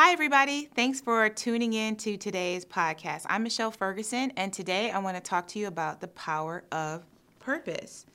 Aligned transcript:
Hi, 0.00 0.12
everybody. 0.12 0.66
Thanks 0.76 1.00
for 1.00 1.28
tuning 1.28 1.72
in 1.72 1.96
to 1.96 2.16
today's 2.16 2.64
podcast. 2.64 3.26
I'm 3.28 3.42
Michelle 3.42 3.72
Ferguson, 3.72 4.32
and 4.36 4.52
today 4.52 4.92
I 4.92 5.00
want 5.00 5.16
to 5.16 5.20
talk 5.20 5.48
to 5.48 5.58
you 5.58 5.66
about 5.66 6.00
the 6.00 6.06
power 6.06 6.62
of 6.70 7.04
purpose. 7.40 8.06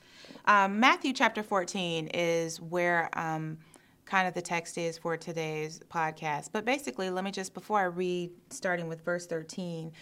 Um, 0.46 0.80
Matthew 0.80 1.12
chapter 1.12 1.42
14 1.42 2.06
is 2.14 2.58
where 2.58 3.10
um, 3.12 3.58
kind 4.06 4.26
of 4.26 4.32
the 4.32 4.40
text 4.40 4.78
is 4.78 4.96
for 4.96 5.18
today's 5.18 5.82
podcast. 5.90 6.48
But 6.52 6.64
basically, 6.64 7.10
let 7.10 7.22
me 7.22 7.30
just, 7.30 7.52
before 7.52 7.80
I 7.80 7.84
read, 7.84 8.30
starting 8.48 8.88
with 8.88 9.04
verse 9.04 9.26
13, 9.26 9.92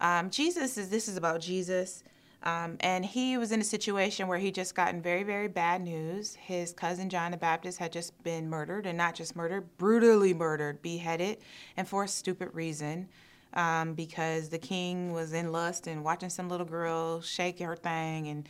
um, 0.00 0.30
Jesus 0.30 0.78
is, 0.78 0.88
this 0.88 1.06
is 1.06 1.18
about 1.18 1.42
Jesus. 1.42 2.02
Um, 2.42 2.76
and 2.80 3.04
he 3.04 3.38
was 3.38 3.50
in 3.50 3.60
a 3.60 3.64
situation 3.64 4.28
where 4.28 4.38
he 4.38 4.52
just 4.52 4.74
gotten 4.74 5.02
very, 5.02 5.24
very 5.24 5.48
bad 5.48 5.80
news. 5.82 6.36
His 6.36 6.72
cousin 6.72 7.10
John 7.10 7.32
the 7.32 7.36
Baptist 7.36 7.78
had 7.78 7.92
just 7.92 8.22
been 8.22 8.48
murdered, 8.48 8.86
and 8.86 8.96
not 8.96 9.14
just 9.14 9.34
murdered, 9.34 9.76
brutally 9.78 10.32
murdered, 10.32 10.80
beheaded, 10.82 11.38
and 11.76 11.88
for 11.88 12.04
a 12.04 12.08
stupid 12.08 12.50
reason. 12.52 13.08
Um, 13.54 13.94
because 13.94 14.50
the 14.50 14.58
king 14.58 15.12
was 15.12 15.32
in 15.32 15.50
lust 15.50 15.86
and 15.86 16.04
watching 16.04 16.28
some 16.28 16.50
little 16.50 16.66
girl 16.66 17.22
shake 17.22 17.58
her 17.60 17.74
thing, 17.74 18.28
and 18.28 18.48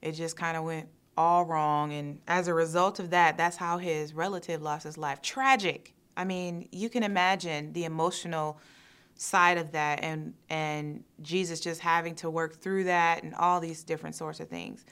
it 0.00 0.12
just 0.12 0.36
kind 0.36 0.56
of 0.56 0.64
went 0.64 0.88
all 1.18 1.44
wrong. 1.44 1.92
And 1.92 2.20
as 2.26 2.48
a 2.48 2.54
result 2.54 2.98
of 2.98 3.10
that, 3.10 3.36
that's 3.36 3.56
how 3.56 3.76
his 3.76 4.14
relative 4.14 4.62
lost 4.62 4.84
his 4.84 4.96
life. 4.96 5.20
Tragic. 5.20 5.92
I 6.16 6.24
mean, 6.24 6.68
you 6.72 6.88
can 6.88 7.02
imagine 7.02 7.72
the 7.74 7.84
emotional 7.84 8.58
side 9.18 9.58
of 9.58 9.72
that 9.72 10.02
and 10.02 10.32
and 10.48 11.02
Jesus 11.20 11.58
just 11.60 11.80
having 11.80 12.14
to 12.14 12.30
work 12.30 12.60
through 12.60 12.84
that 12.84 13.24
and 13.24 13.34
all 13.34 13.60
these 13.60 13.82
different 13.84 14.14
sorts 14.14 14.40
of 14.40 14.48
things. 14.48 14.86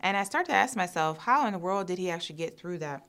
And 0.00 0.16
I 0.16 0.24
start 0.24 0.46
to 0.46 0.52
ask 0.52 0.76
myself, 0.76 1.18
how 1.18 1.46
in 1.46 1.52
the 1.52 1.58
world 1.58 1.88
did 1.88 1.98
he 1.98 2.10
actually 2.10 2.36
get 2.36 2.56
through 2.56 2.78
that? 2.78 3.04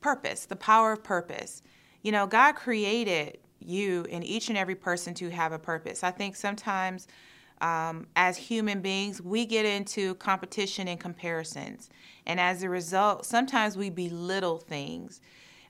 Purpose, 0.00 0.46
the 0.46 0.56
power 0.56 0.92
of 0.92 1.02
purpose. 1.02 1.62
You 2.02 2.12
know, 2.12 2.26
God 2.26 2.52
created 2.56 3.38
you 3.60 4.06
and 4.10 4.24
each 4.24 4.48
and 4.48 4.58
every 4.58 4.74
person 4.74 5.14
to 5.14 5.30
have 5.30 5.52
a 5.52 5.58
purpose. 5.58 6.02
I 6.02 6.10
think 6.10 6.34
sometimes 6.36 7.06
um, 7.60 8.06
as 8.16 8.36
human 8.36 8.80
beings, 8.80 9.20
we 9.20 9.44
get 9.44 9.66
into 9.66 10.14
competition 10.16 10.88
and 10.88 10.98
comparisons. 10.98 11.90
And 12.26 12.40
as 12.40 12.62
a 12.62 12.68
result, 12.68 13.26
sometimes 13.26 13.76
we 13.76 13.90
belittle 13.90 14.58
things. 14.58 15.20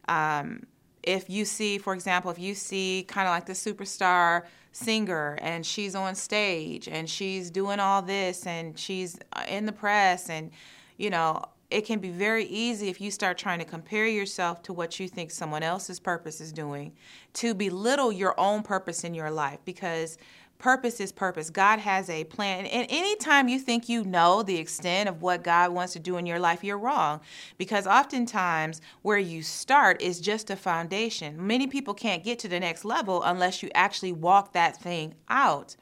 Um, 0.08 0.64
if 1.02 1.30
you 1.30 1.44
see, 1.44 1.78
for 1.78 1.94
example, 1.94 2.30
if 2.30 2.38
you 2.38 2.54
see 2.54 3.04
kind 3.08 3.26
of 3.26 3.32
like 3.32 3.46
the 3.46 3.52
superstar 3.52 4.44
singer 4.72 5.38
and 5.40 5.64
she's 5.64 5.94
on 5.94 6.14
stage 6.14 6.88
and 6.88 7.08
she's 7.08 7.50
doing 7.50 7.80
all 7.80 8.02
this 8.02 8.46
and 8.46 8.78
she's 8.78 9.18
uh, 9.32 9.42
in 9.48 9.66
the 9.66 9.72
press 9.72 10.30
and, 10.30 10.50
you 10.96 11.10
know, 11.10 11.44
it 11.70 11.86
can 11.86 11.98
be 11.98 12.10
very 12.10 12.44
easy 12.44 12.88
if 12.88 13.00
you 13.00 13.10
start 13.10 13.38
trying 13.38 13.58
to 13.60 13.64
compare 13.64 14.06
yourself 14.06 14.62
to 14.62 14.72
what 14.72 14.98
you 14.98 15.08
think 15.08 15.30
someone 15.30 15.62
else's 15.62 16.00
purpose 16.00 16.40
is 16.40 16.52
doing 16.52 16.92
to 17.34 17.54
belittle 17.54 18.10
your 18.10 18.38
own 18.38 18.62
purpose 18.62 19.04
in 19.04 19.14
your 19.14 19.30
life 19.30 19.58
because 19.64 20.18
Purpose 20.60 21.00
is 21.00 21.10
purpose. 21.10 21.48
God 21.48 21.78
has 21.78 22.10
a 22.10 22.24
plan. 22.24 22.66
And 22.66 22.86
anytime 22.90 23.48
you 23.48 23.58
think 23.58 23.88
you 23.88 24.04
know 24.04 24.42
the 24.42 24.58
extent 24.58 25.08
of 25.08 25.22
what 25.22 25.42
God 25.42 25.72
wants 25.72 25.94
to 25.94 25.98
do 25.98 26.18
in 26.18 26.26
your 26.26 26.38
life, 26.38 26.62
you're 26.62 26.78
wrong. 26.78 27.22
Because 27.56 27.86
oftentimes 27.86 28.82
where 29.00 29.18
you 29.18 29.42
start 29.42 30.02
is 30.02 30.20
just 30.20 30.50
a 30.50 30.56
foundation. 30.56 31.46
Many 31.46 31.66
people 31.66 31.94
can't 31.94 32.22
get 32.22 32.38
to 32.40 32.48
the 32.48 32.60
next 32.60 32.84
level 32.84 33.22
unless 33.22 33.62
you 33.62 33.70
actually 33.74 34.12
walk 34.12 34.52
that 34.52 34.76
thing 34.76 35.14
out. 35.30 35.76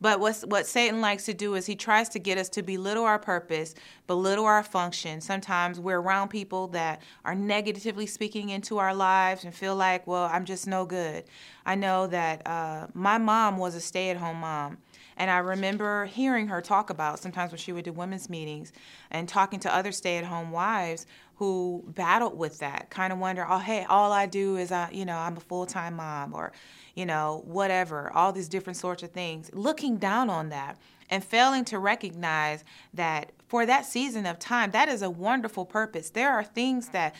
But 0.00 0.20
what's, 0.20 0.42
what 0.42 0.66
Satan 0.66 1.00
likes 1.00 1.24
to 1.24 1.34
do 1.34 1.54
is 1.54 1.66
he 1.66 1.74
tries 1.74 2.08
to 2.10 2.18
get 2.18 2.38
us 2.38 2.48
to 2.50 2.62
belittle 2.62 3.04
our 3.04 3.18
purpose, 3.18 3.74
belittle 4.06 4.44
our 4.44 4.62
function. 4.62 5.20
Sometimes 5.20 5.80
we're 5.80 6.00
around 6.00 6.28
people 6.28 6.68
that 6.68 7.00
are 7.24 7.34
negatively 7.34 8.06
speaking 8.06 8.50
into 8.50 8.78
our 8.78 8.94
lives 8.94 9.44
and 9.44 9.54
feel 9.54 9.74
like, 9.74 10.06
well, 10.06 10.28
I'm 10.30 10.44
just 10.44 10.66
no 10.66 10.84
good. 10.84 11.24
I 11.64 11.74
know 11.74 12.06
that 12.08 12.46
uh, 12.46 12.88
my 12.94 13.18
mom 13.18 13.56
was 13.56 13.74
a 13.74 13.80
stay 13.80 14.10
at 14.10 14.16
home 14.18 14.38
mom. 14.38 14.78
And 15.18 15.30
I 15.30 15.38
remember 15.38 16.04
hearing 16.04 16.48
her 16.48 16.60
talk 16.60 16.90
about 16.90 17.18
sometimes 17.18 17.50
when 17.50 17.58
she 17.58 17.72
would 17.72 17.86
do 17.86 17.92
women's 17.92 18.28
meetings 18.28 18.72
and 19.10 19.26
talking 19.26 19.58
to 19.60 19.74
other 19.74 19.90
stay 19.90 20.18
at 20.18 20.24
home 20.24 20.50
wives 20.50 21.06
who 21.36 21.84
battled 21.88 22.36
with 22.36 22.58
that, 22.60 22.88
kind 22.90 23.12
of 23.12 23.18
wonder, 23.18 23.46
oh, 23.48 23.58
hey, 23.58 23.84
all 23.88 24.10
I 24.10 24.26
do 24.26 24.56
is, 24.56 24.72
I, 24.72 24.90
you 24.90 25.04
know, 25.04 25.16
I'm 25.16 25.36
a 25.36 25.40
full 25.40 25.66
time 25.66 25.94
mom 25.94 26.34
or, 26.34 26.52
you 26.94 27.04
know, 27.04 27.42
whatever, 27.44 28.10
all 28.12 28.32
these 28.32 28.48
different 28.48 28.78
sorts 28.78 29.02
of 29.02 29.10
things, 29.10 29.50
looking 29.52 29.98
down 29.98 30.30
on 30.30 30.48
that 30.48 30.78
and 31.10 31.22
failing 31.22 31.64
to 31.66 31.78
recognize 31.78 32.64
that 32.94 33.32
for 33.48 33.66
that 33.66 33.84
season 33.84 34.26
of 34.26 34.38
time, 34.38 34.70
that 34.70 34.88
is 34.88 35.02
a 35.02 35.10
wonderful 35.10 35.66
purpose. 35.66 36.10
There 36.10 36.32
are 36.32 36.42
things 36.42 36.88
that 36.88 37.14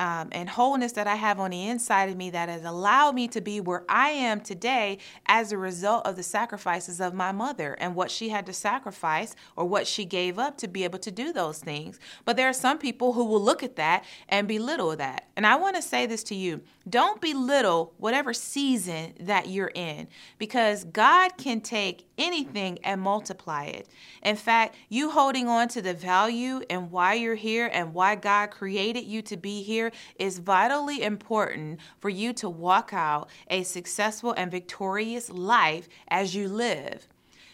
um, 0.00 0.30
and 0.32 0.48
wholeness 0.48 0.92
that 0.92 1.06
I 1.06 1.16
have 1.16 1.38
on 1.38 1.50
the 1.50 1.68
inside 1.68 2.08
of 2.08 2.16
me 2.16 2.30
that 2.30 2.48
has 2.48 2.64
allowed 2.64 3.14
me 3.14 3.28
to 3.28 3.40
be 3.42 3.60
where 3.60 3.84
I 3.86 4.08
am 4.08 4.40
today 4.40 4.96
as 5.26 5.52
a 5.52 5.58
result 5.58 6.06
of 6.06 6.16
the 6.16 6.22
sacrifices 6.22 7.02
of 7.02 7.12
my 7.12 7.32
mother 7.32 7.74
and 7.78 7.94
what 7.94 8.10
she 8.10 8.30
had 8.30 8.46
to 8.46 8.54
sacrifice 8.54 9.36
or 9.56 9.66
what 9.66 9.86
she 9.86 10.06
gave 10.06 10.38
up 10.38 10.56
to 10.56 10.68
be 10.68 10.84
able 10.84 10.98
to 11.00 11.10
do 11.10 11.34
those 11.34 11.58
things. 11.58 12.00
But 12.24 12.38
there 12.38 12.48
are 12.48 12.54
some 12.54 12.78
people 12.78 13.12
who 13.12 13.26
will 13.26 13.42
look 13.42 13.62
at 13.62 13.76
that 13.76 14.04
and 14.30 14.48
belittle 14.48 14.96
that. 14.96 15.28
And 15.36 15.46
I 15.46 15.56
want 15.56 15.76
to 15.76 15.82
say 15.82 16.06
this 16.06 16.22
to 16.24 16.34
you 16.34 16.62
don't 16.88 17.20
belittle 17.20 17.92
whatever 17.98 18.32
season 18.32 19.12
that 19.20 19.48
you're 19.48 19.70
in 19.74 20.08
because 20.38 20.84
God 20.84 21.36
can 21.36 21.60
take 21.60 22.06
anything 22.16 22.78
and 22.84 23.00
multiply 23.00 23.64
it. 23.64 23.86
In 24.22 24.36
fact, 24.36 24.76
you 24.88 25.10
holding 25.10 25.46
on 25.46 25.68
to 25.68 25.82
the 25.82 25.94
value 25.94 26.62
and 26.70 26.90
why 26.90 27.14
you're 27.14 27.34
here 27.34 27.70
and 27.72 27.94
why 27.94 28.14
God 28.14 28.50
created 28.50 29.04
you 29.04 29.22
to 29.22 29.36
be 29.36 29.62
here 29.62 29.89
is 30.18 30.38
vitally 30.38 31.02
important 31.02 31.80
for 31.98 32.08
you 32.08 32.32
to 32.34 32.48
walk 32.48 32.92
out 32.92 33.28
a 33.48 33.62
successful 33.62 34.32
and 34.36 34.50
victorious 34.50 35.30
life 35.30 35.88
as 36.08 36.34
you 36.34 36.48
live. 36.48 37.08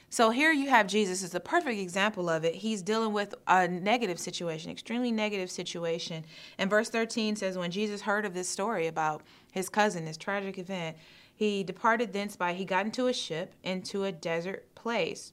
So 0.08 0.30
here 0.30 0.52
you 0.52 0.70
have 0.70 0.86
Jesus 0.86 1.22
is 1.22 1.34
a 1.34 1.40
perfect 1.40 1.78
example 1.80 2.30
of 2.30 2.44
it. 2.44 2.54
He's 2.54 2.80
dealing 2.80 3.12
with 3.12 3.34
a 3.48 3.66
negative 3.66 4.20
situation, 4.20 4.70
extremely 4.70 5.10
negative 5.10 5.50
situation. 5.50 6.24
And 6.58 6.70
verse 6.70 6.88
13 6.88 7.36
says, 7.36 7.58
When 7.58 7.70
Jesus 7.70 8.02
heard 8.02 8.24
of 8.24 8.32
this 8.32 8.48
story 8.48 8.86
about 8.86 9.22
his 9.52 9.68
cousin, 9.68 10.04
this 10.04 10.16
tragic 10.16 10.58
event, 10.58 10.96
he 11.34 11.64
departed 11.64 12.12
thence 12.12 12.36
by, 12.36 12.54
he 12.54 12.64
got 12.64 12.86
into 12.86 13.08
a 13.08 13.12
ship 13.12 13.54
into 13.62 14.04
a 14.04 14.12
desert 14.12 14.74
place. 14.74 15.32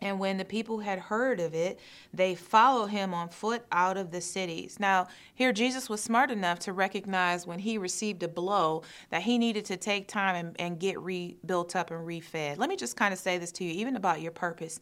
And 0.00 0.18
when 0.18 0.38
the 0.38 0.44
people 0.44 0.80
had 0.80 0.98
heard 0.98 1.40
of 1.40 1.54
it, 1.54 1.78
they 2.12 2.34
followed 2.34 2.86
him 2.86 3.12
on 3.12 3.28
foot 3.28 3.64
out 3.70 3.96
of 3.96 4.10
the 4.10 4.20
cities. 4.20 4.78
Now, 4.80 5.08
here 5.34 5.52
Jesus 5.52 5.88
was 5.88 6.02
smart 6.02 6.30
enough 6.30 6.58
to 6.60 6.72
recognize 6.72 7.46
when 7.46 7.58
he 7.58 7.78
received 7.78 8.22
a 8.22 8.28
blow 8.28 8.82
that 9.10 9.22
he 9.22 9.38
needed 9.38 9.64
to 9.66 9.76
take 9.76 10.08
time 10.08 10.34
and, 10.36 10.60
and 10.60 10.78
get 10.78 10.98
rebuilt 11.00 11.76
up 11.76 11.90
and 11.90 12.06
refed. 12.06 12.58
Let 12.58 12.68
me 12.68 12.76
just 12.76 12.96
kind 12.96 13.12
of 13.12 13.18
say 13.18 13.38
this 13.38 13.52
to 13.52 13.64
you, 13.64 13.72
even 13.72 13.96
about 13.96 14.20
your 14.20 14.32
purpose 14.32 14.80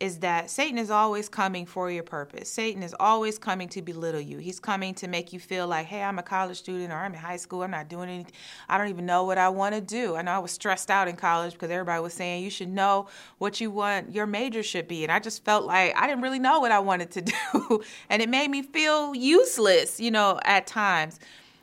is 0.00 0.18
that 0.18 0.50
Satan 0.50 0.78
is 0.78 0.90
always 0.90 1.28
coming 1.28 1.66
for 1.66 1.90
your 1.90 2.02
purpose. 2.02 2.50
Satan 2.50 2.82
is 2.82 2.94
always 2.98 3.38
coming 3.38 3.68
to 3.70 3.82
belittle 3.82 4.20
you. 4.20 4.38
He's 4.38 4.58
coming 4.58 4.94
to 4.94 5.08
make 5.08 5.32
you 5.32 5.40
feel 5.40 5.66
like, 5.66 5.86
hey, 5.86 6.02
I'm 6.02 6.18
a 6.18 6.22
college 6.22 6.58
student 6.58 6.92
or 6.92 6.96
I'm 6.96 7.12
in 7.12 7.20
high 7.20 7.36
school. 7.36 7.62
I'm 7.62 7.70
not 7.70 7.88
doing 7.88 8.08
anything. 8.08 8.32
I 8.68 8.78
don't 8.78 8.88
even 8.88 9.06
know 9.06 9.24
what 9.24 9.38
I 9.38 9.48
want 9.48 9.74
to 9.74 9.80
do. 9.80 10.16
I 10.16 10.22
know 10.22 10.32
I 10.32 10.38
was 10.38 10.52
stressed 10.52 10.90
out 10.90 11.08
in 11.08 11.16
college 11.16 11.52
because 11.52 11.70
everybody 11.70 12.02
was 12.02 12.14
saying 12.14 12.42
you 12.42 12.50
should 12.50 12.68
know 12.68 13.08
what 13.38 13.60
you 13.60 13.70
want 13.70 14.12
your 14.12 14.26
major 14.26 14.62
should 14.62 14.88
be. 14.88 15.02
And 15.02 15.12
I 15.12 15.18
just 15.18 15.44
felt 15.44 15.64
like 15.64 15.94
I 15.96 16.06
didn't 16.06 16.22
really 16.22 16.38
know 16.38 16.60
what 16.60 16.72
I 16.72 16.78
wanted 16.78 17.10
to 17.12 17.20
do. 17.52 17.82
and 18.08 18.22
it 18.22 18.28
made 18.28 18.50
me 18.50 18.62
feel 18.62 19.14
useless, 19.14 20.00
you 20.00 20.10
know, 20.10 20.40
at 20.44 20.66
times. 20.66 21.20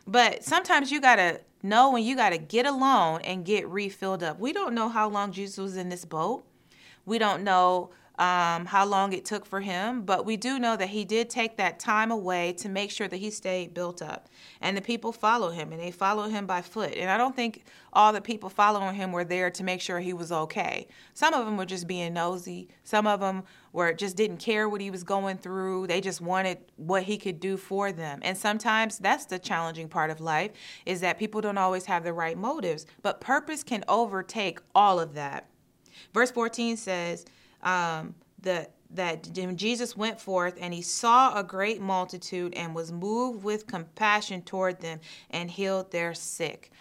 But 0.07 0.43
sometimes 0.43 0.91
you 0.91 1.01
got 1.01 1.17
to 1.17 1.39
know 1.61 1.91
when 1.91 2.03
you 2.03 2.15
got 2.15 2.29
to 2.29 2.37
get 2.37 2.65
alone 2.65 3.21
and 3.23 3.45
get 3.45 3.67
refilled 3.67 4.23
up. 4.23 4.39
We 4.39 4.53
don't 4.53 4.73
know 4.73 4.89
how 4.89 5.09
long 5.09 5.31
Jesus 5.31 5.57
was 5.57 5.77
in 5.77 5.89
this 5.89 6.05
boat. 6.05 6.43
We 7.05 7.17
don't 7.17 7.43
know 7.43 7.91
um, 8.19 8.65
how 8.65 8.85
long 8.85 9.13
it 9.13 9.23
took 9.23 9.45
for 9.45 9.61
him, 9.61 10.01
but 10.01 10.25
we 10.25 10.35
do 10.35 10.59
know 10.59 10.75
that 10.75 10.89
he 10.89 11.05
did 11.05 11.29
take 11.29 11.55
that 11.55 11.79
time 11.79 12.11
away 12.11 12.51
to 12.57 12.67
make 12.67 12.91
sure 12.91 13.07
that 13.07 13.15
he 13.15 13.31
stayed 13.31 13.73
built 13.73 14.01
up. 14.01 14.27
And 14.59 14.75
the 14.75 14.81
people 14.81 15.13
follow 15.13 15.51
him, 15.51 15.71
and 15.71 15.81
they 15.81 15.89
follow 15.89 16.27
him 16.27 16.45
by 16.45 16.61
foot. 16.61 16.95
And 16.95 17.09
I 17.09 17.17
don't 17.17 17.33
think 17.33 17.63
all 17.93 18.11
the 18.11 18.19
people 18.19 18.49
following 18.49 18.95
him 18.95 19.13
were 19.13 19.23
there 19.23 19.49
to 19.49 19.63
make 19.63 19.79
sure 19.79 20.01
he 20.01 20.11
was 20.11 20.33
okay. 20.33 20.87
Some 21.13 21.33
of 21.33 21.45
them 21.45 21.55
were 21.55 21.65
just 21.65 21.87
being 21.87 22.13
nosy. 22.13 22.67
Some 22.83 23.07
of 23.07 23.21
them 23.21 23.43
were 23.71 23.93
just 23.93 24.17
didn't 24.17 24.37
care 24.37 24.67
what 24.67 24.81
he 24.81 24.91
was 24.91 25.05
going 25.05 25.37
through. 25.37 25.87
They 25.87 26.01
just 26.01 26.19
wanted 26.19 26.57
what 26.75 27.03
he 27.03 27.17
could 27.17 27.39
do 27.39 27.55
for 27.55 27.93
them. 27.93 28.19
And 28.21 28.37
sometimes 28.37 28.97
that's 28.97 29.27
the 29.27 29.39
challenging 29.39 29.87
part 29.87 30.09
of 30.09 30.19
life 30.19 30.51
is 30.85 30.99
that 30.99 31.19
people 31.19 31.39
don't 31.39 31.57
always 31.57 31.85
have 31.85 32.03
the 32.03 32.11
right 32.11 32.37
motives, 32.37 32.85
but 33.01 33.21
purpose 33.21 33.63
can 33.63 33.85
overtake 33.87 34.59
all 34.75 34.99
of 34.99 35.13
that. 35.13 35.47
Verse 36.13 36.31
14 36.31 36.75
says, 36.75 37.25
um, 37.63 38.15
the 38.41 38.69
that 38.91 39.31
Jesus 39.55 39.95
went 39.95 40.19
forth 40.19 40.57
and 40.59 40.73
he 40.73 40.81
saw 40.81 41.37
a 41.37 41.43
great 41.43 41.79
multitude 41.79 42.53
and 42.55 42.73
was 42.73 42.91
moved 42.91 43.43
with 43.43 43.67
compassion 43.67 44.41
toward 44.41 44.81
them 44.81 44.99
and 45.29 45.51
healed 45.51 45.91
their 45.91 46.13
sick. 46.13 46.71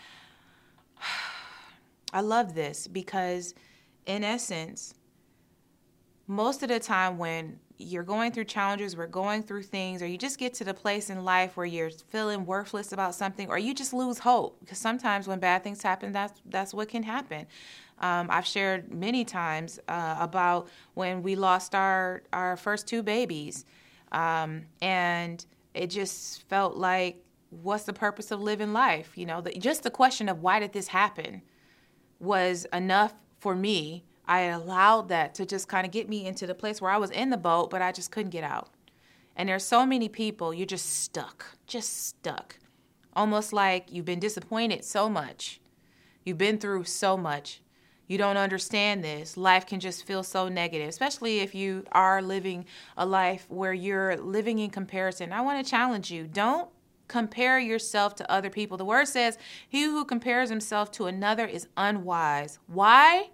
I 2.13 2.23
love 2.23 2.55
this 2.55 2.89
because, 2.89 3.55
in 4.07 4.25
essence, 4.25 4.95
most 6.27 6.63
of 6.63 6.71
the 6.71 6.81
time 6.81 7.19
when 7.19 7.59
you're 7.77 8.03
going 8.03 8.33
through 8.33 8.45
challenges, 8.45 8.97
we're 8.97 9.07
going 9.07 9.43
through 9.43 9.63
things, 9.63 10.03
or 10.03 10.07
you 10.07 10.19
just 10.19 10.39
get 10.39 10.55
to 10.55 10.65
the 10.65 10.75
place 10.75 11.11
in 11.11 11.25
life 11.25 11.57
where 11.57 11.67
you're 11.67 11.91
feeling 11.91 12.45
worthless 12.45 12.93
about 12.93 13.15
something, 13.15 13.49
or 13.49 13.59
you 13.59 13.75
just 13.75 13.93
lose 13.93 14.19
hope. 14.19 14.59
Because 14.61 14.79
sometimes 14.79 15.29
when 15.29 15.39
bad 15.39 15.63
things 15.63 15.83
happen, 15.83 16.13
that's 16.13 16.41
that's 16.47 16.75
what 16.75 16.89
can 16.89 17.03
happen. 17.03 17.47
Um, 18.01 18.29
I've 18.31 18.47
shared 18.47 18.93
many 18.93 19.25
times 19.25 19.79
uh, 19.89 20.17
about 20.21 20.69
when 20.95 21.23
we 21.23 21.37
lost 21.37 21.75
our 21.75 22.23
our 22.33 22.57
first 22.57 22.87
two 22.87 23.03
babies, 23.03 23.65
um, 24.13 24.67
and 24.81 25.45
it 25.75 25.89
just 25.89 26.49
felt 26.49 26.77
like, 26.77 27.25
what's 27.51 27.85
the 27.85 27.93
purpose 27.93 28.31
of 28.31 28.41
living 28.41 28.73
life? 28.73 29.17
You 29.17 29.27
know, 29.27 29.41
the, 29.41 29.51
just 29.53 29.83
the 29.83 29.91
question 29.91 30.29
of 30.29 30.43
why 30.43 30.61
did 30.61 30.73
this 30.73 30.89
happen 30.89 31.43
was 32.21 32.67
enough 32.73 33.15
for 33.39 33.55
me 33.55 34.05
I 34.29 34.41
allowed 34.41 35.09
that 35.09 35.35
to 35.37 35.47
just 35.47 35.69
kind 35.69 35.87
of 35.87 35.91
get 35.91 36.09
me 36.09 36.27
into 36.27 36.47
the 36.47 36.55
place 36.55 36.83
where 36.83 36.91
I 36.91 36.99
was 36.99 37.11
in 37.11 37.31
the 37.31 37.39
boat, 37.39 37.71
but 37.71 37.81
I 37.81 37.93
just 37.93 38.11
couldn't 38.11 38.31
get 38.31 38.45
out. 38.45 38.69
And 39.35 39.49
there's 39.49 39.65
so 39.65 39.87
many 39.87 40.09
people, 40.11 40.53
you're 40.53 40.67
just 40.67 41.03
stuck, 41.03 41.57
just 41.67 42.07
stuck. 42.07 42.59
Almost 43.15 43.55
like 43.55 43.91
you've 43.91 44.05
been 44.05 44.21
disappointed 44.21 44.85
so 44.85 45.09
much. 45.09 45.61
You've 46.25 46.37
been 46.37 46.59
through 46.59 46.85
so 46.85 47.17
much. 47.17 47.63
You 48.09 48.19
don't 48.19 48.39
understand 48.39 49.05
this. 49.05 49.37
Life 49.37 49.67
can 49.67 49.81
just 49.81 50.07
feel 50.07 50.23
so 50.23 50.49
negative, 50.49 50.89
especially 50.89 51.41
if 51.41 51.55
you 51.55 51.85
are 51.93 52.21
living 52.21 52.65
a 52.97 53.07
life 53.07 53.47
where 53.49 53.75
you're 53.75 54.17
living 54.17 54.59
in 54.59 54.71
comparison. 54.71 55.33
I 55.33 55.43
want 55.43 55.65
to 55.65 55.71
challenge 55.71 56.11
you. 56.11 56.27
Don't 56.27 56.69
compare 57.07 57.59
yourself 57.59 58.15
to 58.17 58.31
other 58.31 58.51
people. 58.51 58.77
The 58.77 58.85
word 58.85 59.09
says, 59.09 59.39
He 59.69 59.85
who 59.85 60.05
compares 60.05 60.49
himself 60.51 60.91
to 60.93 61.07
another 61.07 61.47
is 61.47 61.69
unwise. 61.77 62.59
Why? 62.67 63.31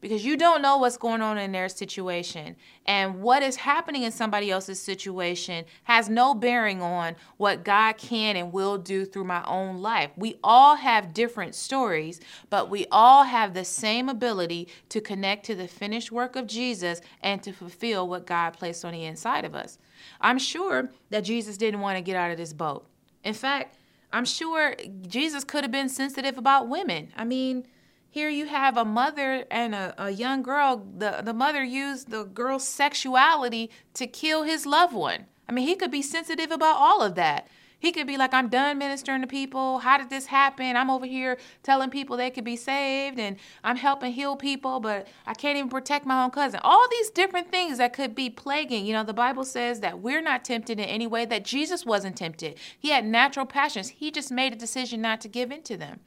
Because 0.00 0.24
you 0.24 0.36
don't 0.36 0.62
know 0.62 0.78
what's 0.78 0.96
going 0.96 1.20
on 1.20 1.38
in 1.38 1.52
their 1.52 1.68
situation. 1.68 2.56
And 2.86 3.20
what 3.20 3.42
is 3.42 3.56
happening 3.56 4.02
in 4.02 4.12
somebody 4.12 4.50
else's 4.50 4.80
situation 4.80 5.64
has 5.84 6.08
no 6.08 6.34
bearing 6.34 6.80
on 6.82 7.16
what 7.36 7.64
God 7.64 7.98
can 7.98 8.36
and 8.36 8.52
will 8.52 8.78
do 8.78 9.04
through 9.04 9.24
my 9.24 9.44
own 9.44 9.78
life. 9.78 10.10
We 10.16 10.38
all 10.42 10.76
have 10.76 11.14
different 11.14 11.54
stories, 11.54 12.20
but 12.48 12.70
we 12.70 12.86
all 12.90 13.24
have 13.24 13.54
the 13.54 13.64
same 13.64 14.08
ability 14.08 14.68
to 14.88 15.00
connect 15.00 15.46
to 15.46 15.54
the 15.54 15.68
finished 15.68 16.10
work 16.10 16.36
of 16.36 16.46
Jesus 16.46 17.00
and 17.22 17.42
to 17.42 17.52
fulfill 17.52 18.08
what 18.08 18.26
God 18.26 18.54
placed 18.54 18.84
on 18.84 18.92
the 18.92 19.04
inside 19.04 19.44
of 19.44 19.54
us. 19.54 19.78
I'm 20.20 20.38
sure 20.38 20.90
that 21.10 21.24
Jesus 21.24 21.56
didn't 21.56 21.80
want 21.80 21.98
to 21.98 22.02
get 22.02 22.16
out 22.16 22.30
of 22.30 22.38
this 22.38 22.52
boat. 22.52 22.86
In 23.22 23.34
fact, 23.34 23.76
I'm 24.12 24.24
sure 24.24 24.74
Jesus 25.06 25.44
could 25.44 25.62
have 25.62 25.70
been 25.70 25.88
sensitive 25.88 26.38
about 26.38 26.68
women. 26.68 27.12
I 27.16 27.24
mean, 27.24 27.66
here 28.10 28.28
you 28.28 28.46
have 28.46 28.76
a 28.76 28.84
mother 28.84 29.44
and 29.50 29.72
a, 29.72 29.94
a 29.96 30.10
young 30.10 30.42
girl. 30.42 30.84
The, 30.98 31.22
the 31.22 31.32
mother 31.32 31.62
used 31.62 32.10
the 32.10 32.24
girl's 32.24 32.66
sexuality 32.66 33.70
to 33.94 34.08
kill 34.08 34.42
his 34.42 34.66
loved 34.66 34.94
one. 34.94 35.26
I 35.48 35.52
mean, 35.52 35.66
he 35.66 35.76
could 35.76 35.92
be 35.92 36.02
sensitive 36.02 36.50
about 36.50 36.76
all 36.76 37.02
of 37.02 37.14
that. 37.14 37.46
He 37.78 37.92
could 37.92 38.06
be 38.06 38.18
like, 38.18 38.34
I'm 38.34 38.48
done 38.48 38.78
ministering 38.78 39.22
to 39.22 39.26
people. 39.26 39.78
How 39.78 39.96
did 39.96 40.10
this 40.10 40.26
happen? 40.26 40.76
I'm 40.76 40.90
over 40.90 41.06
here 41.06 41.38
telling 41.62 41.88
people 41.88 42.16
they 42.16 42.30
could 42.30 42.44
be 42.44 42.56
saved 42.56 43.18
and 43.18 43.36
I'm 43.64 43.76
helping 43.76 44.12
heal 44.12 44.36
people, 44.36 44.80
but 44.80 45.08
I 45.26 45.32
can't 45.32 45.56
even 45.56 45.70
protect 45.70 46.04
my 46.04 46.22
own 46.22 46.30
cousin. 46.30 46.60
All 46.62 46.86
these 46.90 47.10
different 47.10 47.50
things 47.50 47.78
that 47.78 47.94
could 47.94 48.14
be 48.14 48.28
plaguing. 48.28 48.84
You 48.84 48.92
know, 48.92 49.04
the 49.04 49.14
Bible 49.14 49.44
says 49.44 49.80
that 49.80 50.00
we're 50.00 50.20
not 50.20 50.44
tempted 50.44 50.78
in 50.78 50.84
any 50.84 51.06
way, 51.06 51.24
that 51.24 51.44
Jesus 51.44 51.86
wasn't 51.86 52.16
tempted. 52.16 52.58
He 52.78 52.90
had 52.90 53.06
natural 53.06 53.46
passions. 53.46 53.88
He 53.88 54.10
just 54.10 54.30
made 54.30 54.52
a 54.52 54.56
decision 54.56 55.00
not 55.00 55.20
to 55.22 55.28
give 55.28 55.50
in 55.50 55.62
to 55.62 55.76
them. 55.76 56.00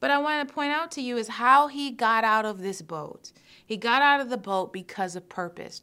But 0.00 0.10
I 0.10 0.18
want 0.18 0.48
to 0.48 0.54
point 0.54 0.72
out 0.72 0.90
to 0.92 1.02
you 1.02 1.16
is 1.18 1.28
how 1.28 1.68
he 1.68 1.90
got 1.90 2.24
out 2.24 2.46
of 2.46 2.60
this 2.60 2.82
boat. 2.82 3.32
He 3.64 3.76
got 3.76 4.02
out 4.02 4.20
of 4.20 4.30
the 4.30 4.38
boat 4.38 4.72
because 4.72 5.14
of 5.14 5.28
purpose. 5.28 5.82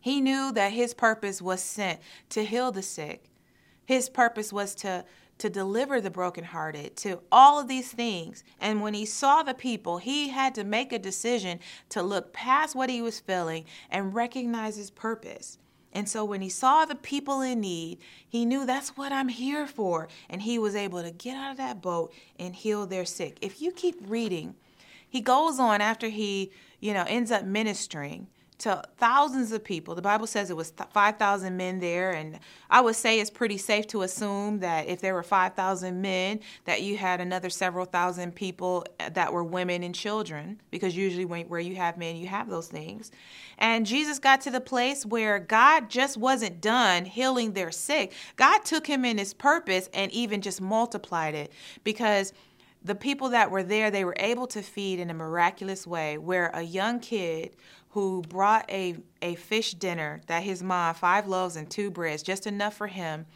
He 0.00 0.20
knew 0.20 0.50
that 0.52 0.72
his 0.72 0.92
purpose 0.92 1.40
was 1.40 1.62
sent 1.62 2.00
to 2.30 2.44
heal 2.44 2.72
the 2.72 2.82
sick. 2.82 3.30
His 3.86 4.08
purpose 4.08 4.52
was 4.52 4.74
to 4.76 5.04
to 5.38 5.50
deliver 5.50 6.00
the 6.00 6.10
brokenhearted, 6.10 6.94
to 6.96 7.20
all 7.32 7.58
of 7.58 7.66
these 7.66 7.90
things. 7.90 8.44
And 8.60 8.80
when 8.80 8.94
he 8.94 9.04
saw 9.04 9.42
the 9.42 9.54
people, 9.54 9.98
he 9.98 10.28
had 10.28 10.54
to 10.54 10.62
make 10.62 10.92
a 10.92 11.00
decision 11.00 11.58
to 11.88 12.00
look 12.00 12.32
past 12.32 12.76
what 12.76 12.90
he 12.90 13.02
was 13.02 13.18
feeling 13.18 13.64
and 13.90 14.14
recognize 14.14 14.76
his 14.76 14.90
purpose. 14.90 15.58
And 15.92 16.08
so 16.08 16.24
when 16.24 16.40
he 16.40 16.48
saw 16.48 16.84
the 16.84 16.94
people 16.94 17.40
in 17.42 17.60
need, 17.60 17.98
he 18.26 18.44
knew 18.44 18.64
that's 18.64 18.96
what 18.96 19.12
I'm 19.12 19.28
here 19.28 19.66
for. 19.66 20.08
And 20.30 20.42
he 20.42 20.58
was 20.58 20.74
able 20.74 21.02
to 21.02 21.10
get 21.10 21.36
out 21.36 21.50
of 21.50 21.56
that 21.58 21.82
boat 21.82 22.12
and 22.38 22.54
heal 22.54 22.86
their 22.86 23.04
sick. 23.04 23.38
If 23.40 23.60
you 23.60 23.72
keep 23.72 23.96
reading, 24.06 24.54
he 25.08 25.20
goes 25.20 25.58
on 25.58 25.80
after 25.80 26.08
he, 26.08 26.50
you 26.80 26.94
know, 26.94 27.04
ends 27.06 27.30
up 27.30 27.44
ministering 27.44 28.28
to 28.62 28.80
thousands 28.96 29.50
of 29.50 29.64
people. 29.64 29.96
The 29.96 30.02
Bible 30.02 30.28
says 30.28 30.48
it 30.48 30.56
was 30.56 30.70
5,000 30.70 31.56
men 31.56 31.80
there, 31.80 32.12
and 32.12 32.38
I 32.70 32.80
would 32.80 32.94
say 32.94 33.18
it's 33.18 33.30
pretty 33.30 33.58
safe 33.58 33.88
to 33.88 34.02
assume 34.02 34.60
that 34.60 34.86
if 34.86 35.00
there 35.00 35.14
were 35.14 35.24
5,000 35.24 36.00
men, 36.00 36.38
that 36.64 36.80
you 36.82 36.96
had 36.96 37.20
another 37.20 37.50
several 37.50 37.84
thousand 37.84 38.36
people 38.36 38.86
uh, 39.00 39.08
that 39.10 39.32
were 39.32 39.42
women 39.42 39.82
and 39.82 39.92
children, 39.92 40.60
because 40.70 40.96
usually 40.96 41.24
when, 41.24 41.48
where 41.48 41.60
you 41.60 41.74
have 41.74 41.98
men, 41.98 42.14
you 42.14 42.28
have 42.28 42.48
those 42.48 42.68
things. 42.68 43.10
And 43.58 43.84
Jesus 43.84 44.20
got 44.20 44.40
to 44.42 44.50
the 44.50 44.60
place 44.60 45.04
where 45.04 45.40
God 45.40 45.90
just 45.90 46.16
wasn't 46.16 46.60
done 46.60 47.04
healing 47.04 47.54
their 47.54 47.72
sick. 47.72 48.12
God 48.36 48.64
took 48.64 48.86
him 48.86 49.04
in 49.04 49.18
his 49.18 49.34
purpose 49.34 49.90
and 49.92 50.12
even 50.12 50.40
just 50.40 50.60
multiplied 50.60 51.34
it 51.34 51.52
because 51.82 52.32
the 52.84 52.94
people 52.94 53.28
that 53.28 53.50
were 53.50 53.62
there, 53.62 53.90
they 53.90 54.04
were 54.04 54.16
able 54.18 54.46
to 54.48 54.62
feed 54.62 54.98
in 54.98 55.10
a 55.10 55.14
miraculous 55.14 55.86
way 55.86 56.18
where 56.18 56.50
a 56.54 56.62
young 56.62 56.98
kid 57.00 57.54
who 57.92 58.22
brought 58.22 58.64
a, 58.70 58.96
a 59.20 59.34
fish 59.34 59.74
dinner 59.74 60.22
that 60.26 60.42
his 60.42 60.62
mom, 60.62 60.94
five 60.94 61.26
loaves 61.28 61.56
and 61.56 61.70
two 61.70 61.90
breads, 61.90 62.22
just 62.22 62.46
enough 62.46 62.74
for 62.74 62.86
him. 62.86 63.26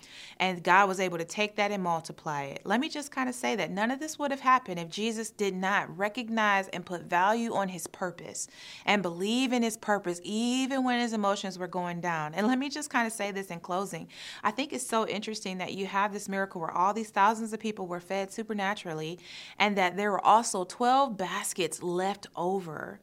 And 0.41 0.62
God 0.62 0.88
was 0.88 0.99
able 0.99 1.19
to 1.19 1.26
take 1.26 1.56
that 1.56 1.70
and 1.70 1.82
multiply 1.82 2.44
it. 2.44 2.62
Let 2.64 2.81
me 2.81 2.88
just 2.88 3.11
kind 3.11 3.29
of 3.29 3.35
say 3.35 3.55
that 3.56 3.70
none 3.70 3.91
of 3.91 4.00
this 4.00 4.19
would 4.19 4.31
have 4.31 4.41
happened 4.41 4.81
if 4.81 4.88
Jesus 4.88 5.29
did 5.31 5.55
not 5.55 5.94
recognize 5.99 6.69
and 6.69 6.87
put 6.87 7.03
value 7.03 7.53
on 7.53 7.69
his 7.69 7.87
purpose 7.87 8.49
and 8.87 9.03
believe 9.03 9.53
in 9.53 9.62
his 9.62 9.76
purpose, 9.76 10.23
even 10.25 10.85
when 10.85 11.00
his 11.00 11.12
emotions 11.12 11.58
were 11.58 11.69
going 11.69 12.00
down. 12.00 12.32
And 12.32 12.47
let 12.47 12.58
me 12.58 12.70
just 12.70 12.88
kind 12.88 13.06
of 13.06 13.12
say 13.12 13.32
this 13.32 13.49
in 13.49 13.61
closing. 13.61 14.08
I 14.43 14.53
think 14.53 14.73
it's 14.73 14.87
so 14.87 15.06
interesting 15.06 15.58
that 15.58 15.75
you 15.75 15.85
have 15.85 16.14
this 16.14 16.31
miracle 16.31 16.62
where 16.62 16.70
all 16.70 16.94
these 16.94 17.11
thousands 17.11 17.53
of 17.53 17.60
people 17.60 17.86
were 17.86 18.01
fed 18.01 18.32
supernaturally 18.32 19.19
and 19.58 19.77
that 19.77 19.98
there 19.98 20.10
were 20.10 20.25
also 20.25 20.65
12 20.65 21.19
baskets 21.19 21.82
left 21.82 22.27
over 22.34 23.01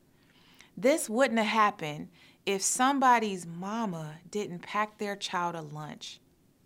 this 0.75 1.09
wouldn't 1.09 1.39
have 1.39 1.47
happened 1.47 2.09
if 2.45 2.61
somebody's 2.61 3.45
mama 3.45 4.15
didn't 4.29 4.59
pack 4.59 4.97
their 4.97 5.15
child 5.15 5.55
a 5.55 5.61
lunch. 5.61 6.19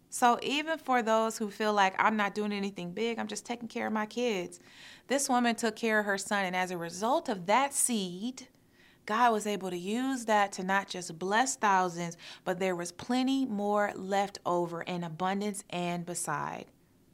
So, 0.09 0.39
even 0.41 0.79
for 0.79 1.01
those 1.01 1.37
who 1.37 1.51
feel 1.51 1.73
like 1.73 1.93
I'm 1.99 2.15
not 2.15 2.33
doing 2.33 2.53
anything 2.53 2.91
big, 2.91 3.19
I'm 3.19 3.27
just 3.27 3.45
taking 3.45 3.67
care 3.67 3.87
of 3.87 3.93
my 3.93 4.05
kids, 4.05 4.59
this 5.07 5.29
woman 5.29 5.55
took 5.55 5.75
care 5.75 5.99
of 5.99 6.05
her 6.05 6.17
son. 6.17 6.45
And 6.45 6.55
as 6.55 6.71
a 6.71 6.77
result 6.77 7.29
of 7.29 7.45
that 7.45 7.73
seed, 7.73 8.47
God 9.05 9.31
was 9.31 9.47
able 9.47 9.69
to 9.69 9.77
use 9.77 10.25
that 10.25 10.51
to 10.53 10.63
not 10.63 10.87
just 10.87 11.19
bless 11.19 11.55
thousands, 11.55 12.17
but 12.43 12.59
there 12.59 12.75
was 12.75 12.91
plenty 12.91 13.45
more 13.45 13.91
left 13.95 14.39
over 14.45 14.81
in 14.81 15.03
abundance 15.03 15.63
and 15.69 16.05
beside. 16.05 16.65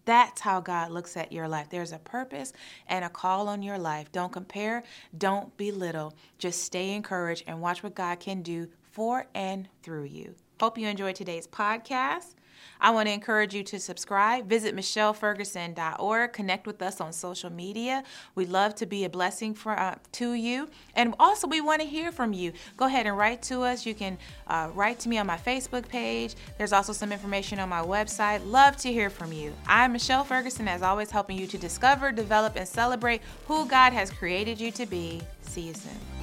That's 0.05 0.41
how 0.41 0.59
God 0.59 0.91
looks 0.91 1.15
at 1.15 1.31
your 1.31 1.47
life. 1.47 1.69
There's 1.69 1.91
a 1.91 1.99
purpose 1.99 2.53
and 2.87 3.05
a 3.05 3.09
call 3.09 3.47
on 3.47 3.61
your 3.61 3.77
life. 3.77 4.11
Don't 4.11 4.31
compare, 4.31 4.83
don't 5.17 5.55
belittle. 5.57 6.13
Just 6.37 6.63
stay 6.63 6.93
encouraged 6.93 7.43
and 7.47 7.61
watch 7.61 7.83
what 7.83 7.95
God 7.95 8.19
can 8.19 8.41
do 8.41 8.67
for 8.91 9.27
and 9.33 9.69
through 9.81 10.05
you. 10.05 10.35
Hope 10.59 10.77
you 10.77 10.87
enjoyed 10.87 11.15
today's 11.15 11.47
podcast. 11.47 12.35
I 12.79 12.91
want 12.91 13.07
to 13.07 13.13
encourage 13.13 13.53
you 13.53 13.63
to 13.63 13.79
subscribe. 13.79 14.47
Visit 14.47 14.75
michelleferguson.org. 14.75 16.33
Connect 16.33 16.67
with 16.67 16.81
us 16.81 16.99
on 16.99 17.13
social 17.13 17.49
media. 17.49 18.03
We'd 18.35 18.49
love 18.49 18.75
to 18.75 18.85
be 18.85 19.05
a 19.05 19.09
blessing 19.09 19.53
for 19.53 19.77
uh, 19.77 19.95
to 20.13 20.33
you. 20.33 20.69
And 20.95 21.15
also, 21.19 21.47
we 21.47 21.61
want 21.61 21.81
to 21.81 21.87
hear 21.87 22.11
from 22.11 22.33
you. 22.33 22.53
Go 22.77 22.85
ahead 22.85 23.07
and 23.07 23.17
write 23.17 23.41
to 23.43 23.61
us. 23.61 23.85
You 23.85 23.95
can 23.95 24.17
uh, 24.47 24.69
write 24.73 24.99
to 24.99 25.09
me 25.09 25.17
on 25.17 25.27
my 25.27 25.37
Facebook 25.37 25.87
page. 25.87 26.35
There's 26.57 26.73
also 26.73 26.93
some 26.93 27.11
information 27.11 27.59
on 27.59 27.69
my 27.69 27.81
website. 27.81 28.45
Love 28.45 28.77
to 28.77 28.91
hear 28.91 29.09
from 29.09 29.31
you. 29.31 29.53
I'm 29.67 29.93
Michelle 29.93 30.23
Ferguson, 30.23 30.67
as 30.67 30.81
always, 30.81 31.11
helping 31.11 31.37
you 31.37 31.47
to 31.47 31.57
discover, 31.57 32.11
develop, 32.11 32.55
and 32.55 32.67
celebrate 32.67 33.21
who 33.47 33.65
God 33.65 33.93
has 33.93 34.09
created 34.11 34.59
you 34.59 34.71
to 34.71 34.85
be. 34.85 35.21
See 35.41 35.61
you 35.61 35.73
soon. 35.73 36.22